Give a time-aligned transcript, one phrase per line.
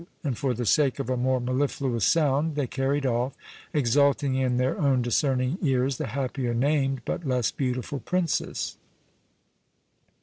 [0.23, 3.35] and for the sake of a more mellifluous sound, they carried off,
[3.71, 8.77] exulting in their own discerning ears, the happier named, but less beautiful princess.